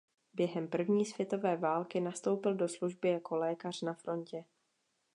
Během 0.33 0.67
první 0.67 1.05
světové 1.05 1.57
války 1.57 1.99
nastoupil 1.99 2.53
do 2.55 2.69
služby 2.69 3.09
jako 3.09 3.35
lékař 3.35 3.81
na 3.81 3.93
frontě. 3.93 4.45